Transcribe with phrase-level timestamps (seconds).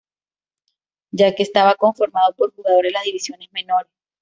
[1.11, 3.91] Ya que, estaba conformado por jugadores de las divisiones menores.